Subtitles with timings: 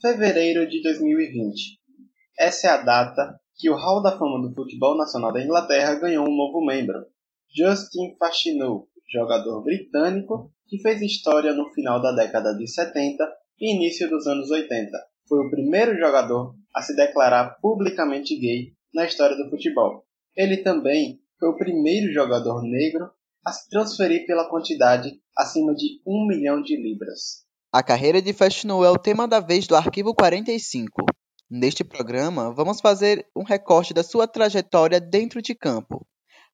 [0.00, 1.76] fevereiro de 2020.
[2.38, 6.24] Essa é a data que o Hall da Fama do Futebol Nacional da Inglaterra ganhou
[6.24, 7.04] um novo membro,
[7.52, 13.28] Justin Fashanu, jogador britânico que fez história no final da década de 70
[13.60, 14.90] e início dos anos 80.
[15.28, 20.04] Foi o primeiro jogador a se declarar publicamente gay na história do futebol.
[20.36, 23.10] Ele também foi o primeiro jogador negro
[23.44, 27.47] a se transferir pela quantidade acima de um milhão de libras.
[27.70, 31.04] A carreira de Fashanu é o tema da vez do Arquivo 45.
[31.50, 36.06] Neste programa, vamos fazer um recorte da sua trajetória dentro de campo.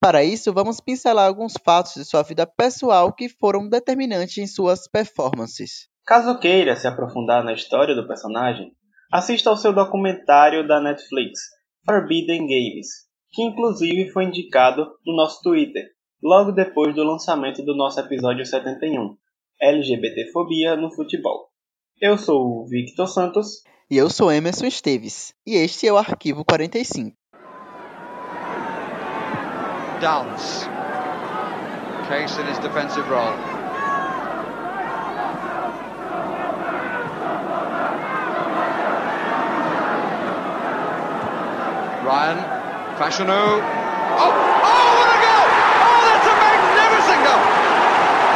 [0.00, 4.88] Para isso, vamos pincelar alguns fatos de sua vida pessoal que foram determinantes em suas
[4.88, 5.86] performances.
[6.04, 8.72] Caso queira se aprofundar na história do personagem,
[9.12, 11.38] assista ao seu documentário da Netflix,
[11.84, 12.88] Forbidden Games,
[13.30, 15.84] que inclusive foi indicado no nosso Twitter,
[16.20, 19.16] logo depois do lançamento do nosso episódio 71,
[19.60, 21.48] LGBTfobia no futebol.
[22.00, 23.62] Eu sou o Victor Santos.
[23.90, 25.32] E eu sou Emerson Esteves.
[25.46, 27.16] E este é o Arquivo 45.
[30.00, 30.68] Downs.
[32.08, 33.34] Case in his defensive role.
[42.06, 42.38] Ryan,
[42.94, 43.34] Fashanu.
[43.34, 45.46] Oh, oh, what a goal!
[45.82, 47.42] Oh, that's a magnificent goal!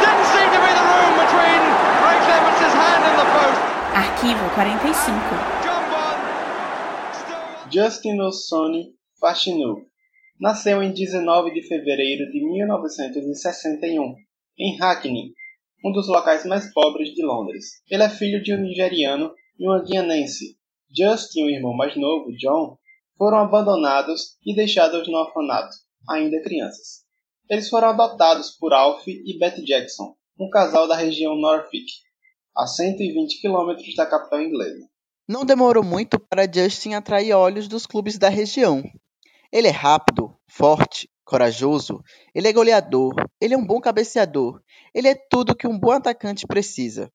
[0.03, 1.61] Didn't seem to be the room between
[2.03, 3.61] Ray Clements' hand and the post.
[4.01, 5.13] Arquivo 45.
[7.71, 9.85] Justin Osoni Fashanu
[10.39, 14.15] nasceu em 19 de fevereiro de 1961,
[14.57, 15.35] em Hackney,
[15.85, 17.63] um dos locais mais pobres de Londres.
[17.91, 20.57] Ele é filho de um nigeriano e uma guianense.
[20.89, 22.79] Justin e o irmão mais novo, John,
[23.19, 25.75] foram abandonados e deixados no orfanato,
[26.09, 27.03] ainda crianças.
[27.47, 31.85] Eles foram adotados por Alf e Beth Jackson, um casal da região Norfolk,
[32.55, 34.87] a 120 quilômetros da capital inglesa.
[35.27, 38.83] Não demorou muito para Justin atrair olhos dos clubes da região,
[39.51, 42.01] ele é rápido, forte, corajoso,
[42.33, 44.61] ele é goleador, ele é um bom cabeceador,
[44.93, 47.11] ele é tudo que um bom atacante precisa.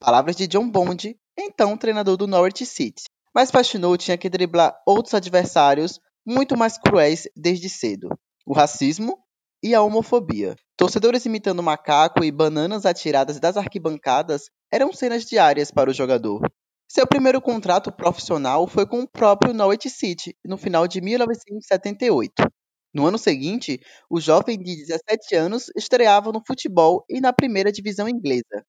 [0.00, 3.04] Palavras de John Bond, então treinador do Norwich City.
[3.32, 8.08] Mas Faxinou tinha que driblar outros adversários muito mais cruéis desde cedo:
[8.44, 9.16] o racismo
[9.62, 10.56] e a homofobia.
[10.76, 16.40] Torcedores imitando macaco e bananas atiradas das arquibancadas eram cenas diárias para o jogador.
[16.90, 22.44] Seu primeiro contrato profissional foi com o próprio Norwich City, no final de 1978.
[22.94, 23.78] No ano seguinte,
[24.10, 28.64] o jovem de 17 anos estreava no futebol e na primeira divisão inglesa.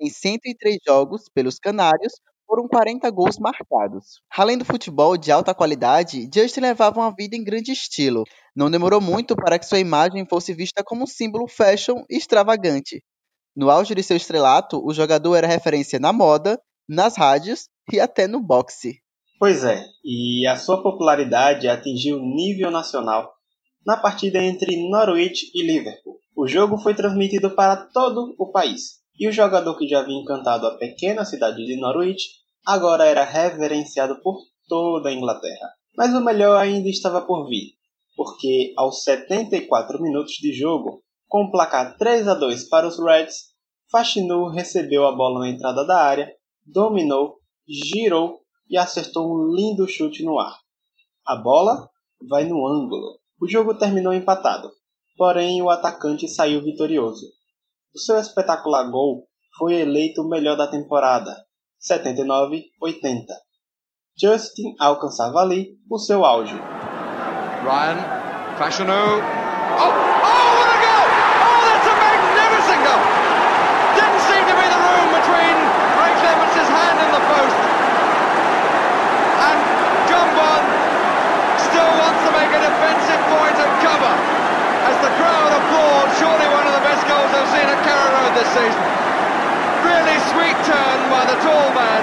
[0.00, 2.14] Em 103 jogos pelos Canários,
[2.46, 4.20] foram 40 gols marcados.
[4.30, 8.24] Além do futebol de alta qualidade, Justin levava uma vida em grande estilo.
[8.54, 13.02] Não demorou muito para que sua imagem fosse vista como um símbolo fashion e extravagante.
[13.56, 18.28] No auge de seu estrelato, o jogador era referência na moda, nas rádios e até
[18.28, 19.00] no boxe.
[19.38, 23.32] Pois é, e a sua popularidade atingiu nível nacional
[23.86, 26.18] na partida entre Norwich e Liverpool.
[26.36, 30.66] O jogo foi transmitido para todo o país, e o jogador que já havia encantado
[30.66, 32.24] a pequena cidade de Norwich
[32.66, 34.36] agora era reverenciado por
[34.68, 35.70] toda a Inglaterra.
[35.96, 37.72] Mas o melhor ainda estava por vir,
[38.14, 43.54] porque aos 74 minutos de jogo, com o placar 3 a 2 para os Reds,
[43.90, 46.30] Fashinu recebeu a bola na entrada da área
[46.66, 47.36] dominou,
[47.68, 50.54] girou e acertou um lindo chute no ar.
[51.26, 51.88] A bola
[52.28, 53.18] vai no ângulo.
[53.40, 54.70] O jogo terminou empatado,
[55.16, 57.26] porém o atacante saiu vitorioso.
[57.94, 59.26] O seu espetacular gol
[59.58, 61.34] foi eleito o melhor da temporada,
[61.80, 62.62] 79-80.
[64.18, 66.56] Justin alcançava ali o seu auge.
[67.66, 68.00] Ryan,
[68.56, 68.92] Fashanu.
[68.92, 71.06] Oh, oh, what a goal!
[71.44, 73.02] Oh, that's a magnificent goal!
[73.92, 75.56] Didn't seem to be the room between
[76.00, 77.58] Ray Clements' hand and the post.
[79.36, 79.58] And
[80.08, 80.64] John Bond
[81.60, 84.14] still wants to make a defensive point and cover
[84.88, 86.12] as the crowd applauds.
[86.16, 88.84] Surely one of the best goals I've seen at Carrow Road this season.
[89.84, 92.02] Really sweet turn by the tall man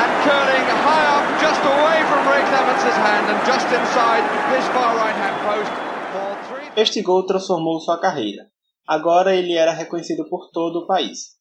[0.00, 4.24] and curling high up just away from Ray Clements' hand and just inside
[4.54, 5.72] his far right hand post.
[6.76, 8.46] Este gol transformou sua carreira.
[8.86, 11.34] Agora ele era reconhecido por todo o país.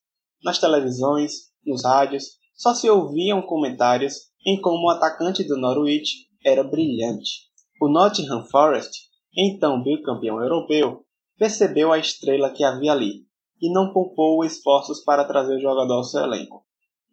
[0.44, 1.31] Nas televisões,
[1.64, 2.24] nos rádios,
[2.56, 4.14] só se ouviam comentários
[4.46, 7.46] em como o atacante do Norwich era brilhante.
[7.81, 8.92] O Nottingham Forest,
[9.38, 11.04] então bicampeão europeu,
[11.38, 13.26] percebeu a estrela que havia ali
[13.62, 16.63] e não poupou esforços para trazer o jogador ao seu elenco.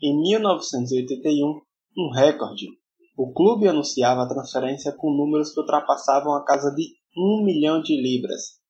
[0.02, 1.60] Em 1981,
[1.96, 2.66] um recorde,
[3.16, 6.84] o clube anunciava a transferência com números que ultrapassavam a casa de
[7.16, 8.60] um milhão de libras.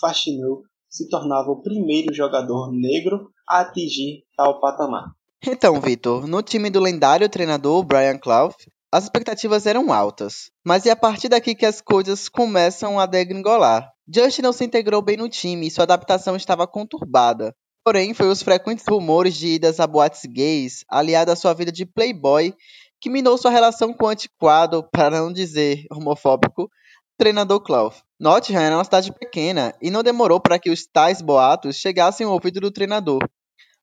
[0.00, 5.12] Faxinou se tornava o primeiro jogador negro a atingir tal patamar.
[5.46, 8.54] Então, Vitor, no time do lendário treinador Brian Clough,
[8.90, 13.90] as expectativas eram altas, mas é a partir daqui que as coisas começam a degringolar.
[14.10, 17.54] Justin não se integrou bem no time e sua adaptação estava conturbada.
[17.84, 21.84] Porém, foi os frequentes rumores de idas a boates gays, aliado à sua vida de
[21.84, 22.54] playboy,
[23.00, 26.70] que minou sua relação com o antiquado, para não dizer homofóbico,
[27.18, 27.94] treinador Clough.
[28.18, 32.32] Nottingham era uma cidade pequena e não demorou para que os tais boatos chegassem ao
[32.32, 33.20] ouvido do treinador.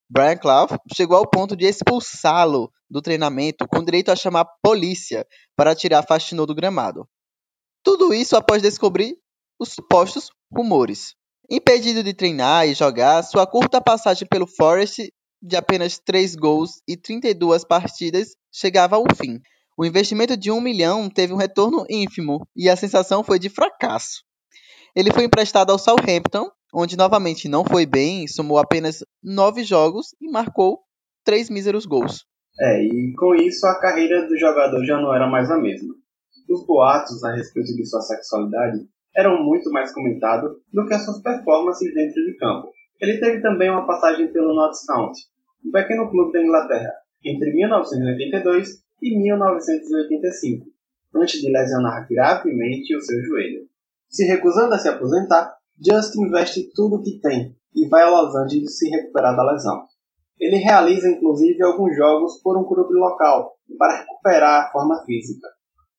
[0.09, 5.25] Brian Clough chegou ao ponto de expulsá-lo do treinamento com direito a chamar a polícia
[5.55, 7.07] para tirar Faxinou do gramado.
[7.83, 9.17] Tudo isso após descobrir
[9.59, 11.15] os supostos rumores.
[11.49, 15.11] Impedido de treinar e jogar, sua curta passagem pelo Forest
[15.41, 19.39] de apenas 3 gols e 32 partidas chegava ao fim.
[19.77, 24.23] O investimento de 1 milhão teve um retorno ínfimo e a sensação foi de fracasso.
[24.95, 30.29] Ele foi emprestado ao Southampton, onde novamente não foi bem, somou apenas 9 jogos e
[30.29, 30.79] marcou
[31.23, 32.25] 3 míseros gols.
[32.59, 35.95] É, e com isso a carreira do jogador já não era mais a mesma.
[36.49, 38.85] Os boatos a respeito de sua sexualidade
[39.15, 42.69] eram muito mais comentados do que as suas performances dentro de campo.
[42.99, 45.21] Ele teve também uma passagem pelo Notts County,
[45.65, 46.91] um pequeno clube da Inglaterra,
[47.23, 50.65] entre 1982 e 1985,
[51.15, 53.61] antes de lesionar gravemente o seu joelho.
[54.09, 58.35] Se recusando a se aposentar, Justin investe tudo o que tem e vai a Los
[58.35, 59.83] Angeles se recuperar da lesão.
[60.39, 65.47] Ele realiza inclusive alguns jogos por um clube local para recuperar a forma física.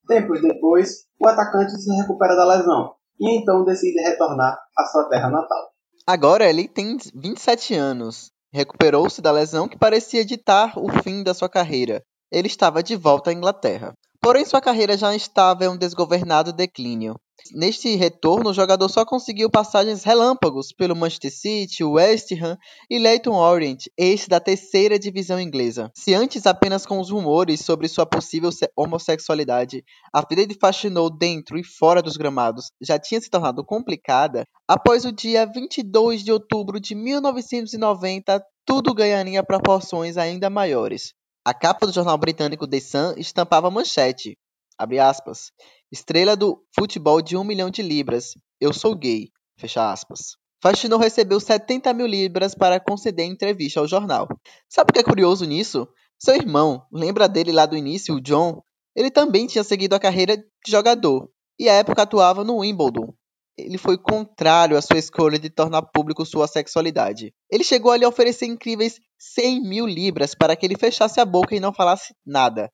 [0.06, 5.30] Tempos depois, o atacante se recupera da lesão e então decide retornar à sua terra
[5.30, 5.70] natal.
[6.06, 8.30] Agora ele tem 27 anos.
[8.52, 12.02] Recuperou-se da lesão que parecia ditar o fim da sua carreira.
[12.30, 13.94] Ele estava de volta à Inglaterra.
[14.20, 17.14] Porém, sua carreira já estava em um desgovernado declínio.
[17.54, 22.56] Neste retorno, o jogador só conseguiu passagens relâmpagos pelo Manchester City, West Ham
[22.90, 25.92] e Leyton Orient, este da terceira divisão inglesa.
[25.94, 31.56] Se antes apenas com os rumores sobre sua possível homossexualidade, a vida de Faxinou dentro
[31.56, 36.80] e fora dos gramados já tinha se tornado complicada, após o dia 22 de outubro
[36.80, 41.14] de 1990, tudo ganharia proporções ainda maiores.
[41.46, 44.36] A capa do jornal britânico The Sun estampava manchete,
[44.76, 45.52] abre aspas,
[45.92, 48.32] Estrela do futebol de um milhão de libras.
[48.60, 49.28] Eu sou gay.
[49.56, 50.34] Fecha aspas.
[50.98, 54.26] Recebeu 70 mil libras para conceder entrevista ao jornal.
[54.68, 55.86] Sabe o que é curioso nisso?
[56.18, 58.60] Seu irmão, lembra dele lá do início, o John?
[58.96, 63.14] Ele também tinha seguido a carreira de jogador e à época atuava no Wimbledon.
[63.58, 67.32] Ele foi contrário à sua escolha de tornar público sua sexualidade.
[67.50, 71.54] Ele chegou a lhe oferecer incríveis 100 mil libras para que ele fechasse a boca
[71.54, 72.70] e não falasse nada.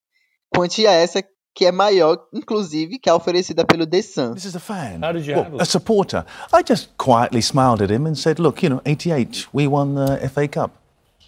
[0.50, 1.22] Quantia essa
[1.54, 4.34] que é maior, inclusive, que a oferecida pelo The Sun.
[4.34, 5.00] This is a fan.
[5.02, 6.24] How did you Well, handle a supporter.
[6.52, 10.28] I just quietly smiled at him and said, "Look, you know, '88, we won the
[10.28, 10.72] FA Cup."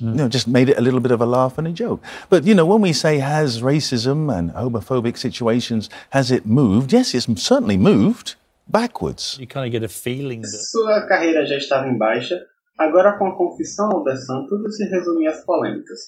[0.00, 2.02] You know, just made it a little bit of a laugh and a joke.
[2.28, 6.92] But you know, when we say has racism and homophobic situations has it moved?
[6.92, 8.34] Yes, it's certainly moved
[8.66, 9.38] backwards.
[9.38, 12.44] You kind of get a feeling that Sua carreira já estava em baixa,
[12.78, 16.00] agora com a confissão ao Sun tudo se resumia às polêmicas.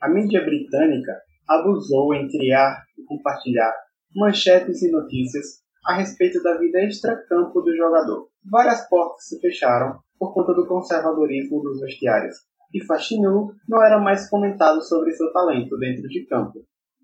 [0.00, 1.12] A mídia britânica
[1.48, 3.72] abusou em criar e compartilhar
[4.14, 8.28] manchetes e notícias a respeito da vida extra-campo do jogador.
[8.50, 12.36] Várias portas se fecharam por conta do conservadorismo dos vestiários,
[12.74, 16.60] e Faxinu não era mais comentado sobre seu talento dentro de campo.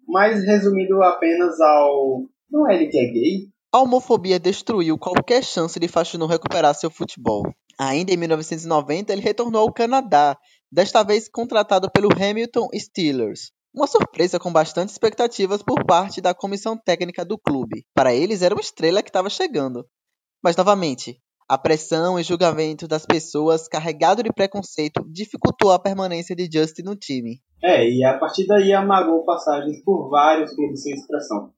[0.06, 3.55] Mas resumido apenas ao não é ele que é gay?
[3.76, 7.42] A homofobia destruiu qualquer chance de Faxinou recuperar seu futebol.
[7.78, 10.34] Ainda em 1990, ele retornou ao Canadá,
[10.72, 13.52] desta vez contratado pelo Hamilton Steelers.
[13.74, 17.84] Uma surpresa com bastante expectativas por parte da comissão técnica do clube.
[17.94, 19.84] Para eles, era uma estrela que estava chegando.
[20.42, 26.48] Mas, novamente, a pressão e julgamento das pessoas carregado de preconceito dificultou a permanência de
[26.50, 27.42] Justin no time.
[27.62, 31.52] É, e a partir daí amagou passagens por vários clubes sem expressão.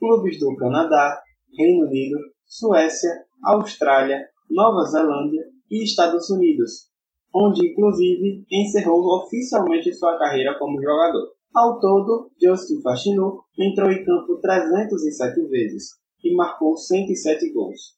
[0.00, 1.20] Clubes do Canadá,
[1.56, 3.10] Reino Unido, Suécia,
[3.44, 6.88] Austrália, Nova Zelândia e Estados Unidos,
[7.34, 11.32] onde inclusive encerrou oficialmente sua carreira como jogador.
[11.54, 15.90] Ao todo, Justin Faxinu entrou em campo 307 vezes
[16.22, 17.96] e marcou 107 gols.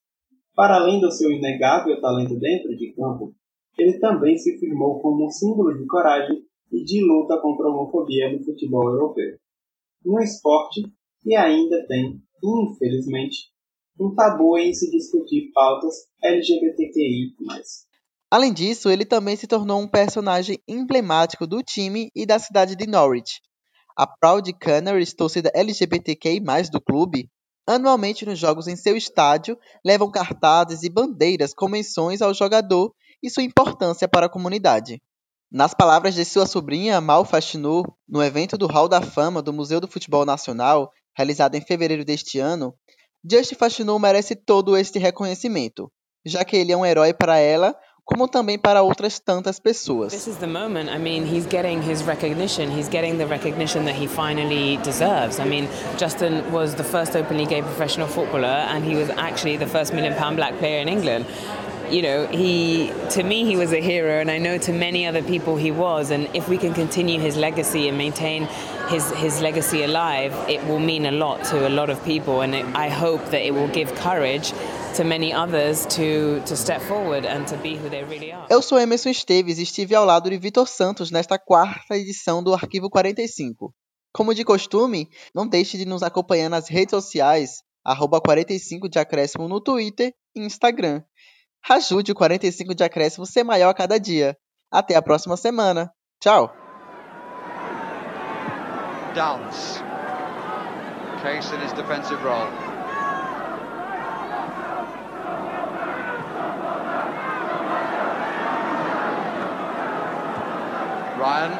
[0.54, 3.34] Para além do seu inegável talento dentro de campo,
[3.78, 6.42] ele também se firmou como um símbolo de coragem
[6.72, 9.36] e de luta contra a homofobia no futebol europeu.
[10.04, 10.82] Um esporte
[11.22, 13.50] que ainda tem, infelizmente,
[13.98, 17.34] um tabu em se discutir pautas LGBTQI+.
[18.30, 22.86] Além disso, ele também se tornou um personagem emblemático do time e da cidade de
[22.86, 23.40] Norwich.
[23.96, 27.28] A Proud Canaries, torcida LGBTQI+, do clube,
[27.66, 33.28] anualmente nos jogos em seu estádio, levam cartazes e bandeiras com menções ao jogador e
[33.28, 35.02] sua importância para a comunidade.
[35.50, 39.80] Nas palavras de sua sobrinha Mal Fastinou, no evento do Hall da Fama do Museu
[39.80, 42.74] do Futebol Nacional, realizado em fevereiro deste ano,
[43.30, 45.92] Justin Fastinou merece todo este reconhecimento,
[46.24, 50.12] já que ele é um herói para ela, como também para outras tantas pessoas.
[50.12, 50.90] This is the moment.
[50.90, 52.70] I mean, he's getting his recognition.
[52.70, 55.38] He's getting the recognition that he finally deserves.
[55.38, 59.68] I mean, Justin was the first openly gay professional footballer, and he was actually the
[59.68, 61.26] first million pound black player in England.
[61.90, 65.22] You know, he to me he was a hero, and I know to many other
[65.22, 66.10] people he was.
[66.10, 68.46] And if we can continue his legacy and maintain
[68.88, 72.54] his his legacy alive, it will mean a lot to a lot of people, and
[72.54, 74.52] it, I hope that it will give courage
[74.96, 78.46] to many others to to step forward and to be who they really are.
[78.50, 82.54] Eu sou Emerson Esteves e estive ao lado de Vitor Santos nesta quarta edição do
[82.54, 83.74] Arquivo 45.
[84.12, 89.48] Como de costume, não deixe de nos acompanhar nas redes sociais, arroba 45 de acréscimo
[89.48, 91.02] no Twitter e Instagram.
[91.68, 94.36] Ajude o 45 de acréscimo ser maior a cada dia.
[94.70, 95.90] Até a próxima semana.
[96.20, 96.52] Tchau.
[99.14, 99.82] Downs.
[101.22, 102.48] Case in his defensive role.
[111.20, 111.52] Ryan,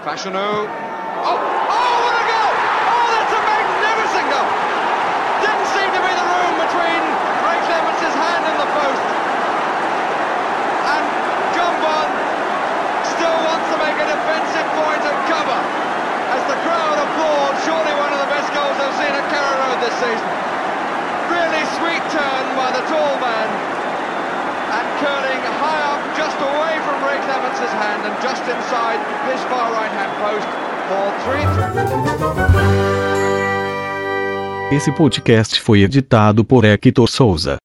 [0.00, 0.32] Fashanu.
[0.32, 2.52] Oh, oh, what a goal!
[2.88, 4.48] Oh, that's a magnificent goal!
[5.44, 7.02] Didn't seem to be the room between
[7.44, 9.04] Ray Clements' hand and the post.
[10.96, 11.04] And
[11.52, 12.12] John Bond
[13.04, 15.60] still wants to make a defensive point and cover
[16.36, 17.58] as the crowd applauds.
[17.64, 20.28] Surely one of the best goals I've seen at Carrow Road this season.
[21.32, 23.48] Really sweet turn by the tall man
[24.76, 29.00] and curling high up just away from Ray Clements' hand and just inside
[29.32, 30.48] his far right hand post
[30.88, 31.08] for
[34.70, 37.56] 3 Esse podcast foi editado por Hector Souza.